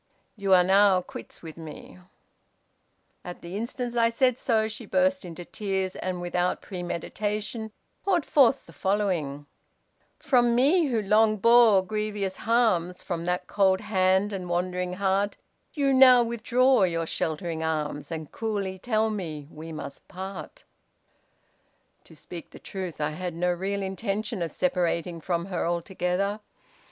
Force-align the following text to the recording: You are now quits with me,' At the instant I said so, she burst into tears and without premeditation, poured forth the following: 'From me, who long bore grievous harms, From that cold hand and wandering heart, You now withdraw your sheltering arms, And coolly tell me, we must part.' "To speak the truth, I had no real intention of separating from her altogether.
You 0.35 0.51
are 0.55 0.63
now 0.63 0.99
quits 1.03 1.43
with 1.43 1.57
me,' 1.57 1.99
At 3.23 3.41
the 3.43 3.55
instant 3.55 3.95
I 3.95 4.09
said 4.09 4.39
so, 4.39 4.67
she 4.67 4.87
burst 4.87 5.23
into 5.23 5.45
tears 5.45 5.95
and 5.95 6.19
without 6.19 6.59
premeditation, 6.59 7.71
poured 8.03 8.25
forth 8.25 8.65
the 8.65 8.73
following: 8.73 9.45
'From 10.17 10.55
me, 10.55 10.87
who 10.87 11.03
long 11.03 11.37
bore 11.37 11.85
grievous 11.85 12.37
harms, 12.37 13.03
From 13.03 13.25
that 13.25 13.45
cold 13.45 13.79
hand 13.79 14.33
and 14.33 14.49
wandering 14.49 14.93
heart, 14.93 15.37
You 15.75 15.93
now 15.93 16.23
withdraw 16.23 16.81
your 16.81 17.05
sheltering 17.05 17.63
arms, 17.63 18.11
And 18.11 18.31
coolly 18.31 18.79
tell 18.79 19.11
me, 19.11 19.47
we 19.51 19.71
must 19.71 20.07
part.' 20.07 20.63
"To 22.05 22.15
speak 22.15 22.49
the 22.49 22.57
truth, 22.57 22.99
I 22.99 23.11
had 23.11 23.35
no 23.35 23.51
real 23.51 23.83
intention 23.83 24.41
of 24.41 24.51
separating 24.51 25.19
from 25.21 25.45
her 25.45 25.67
altogether. 25.67 26.39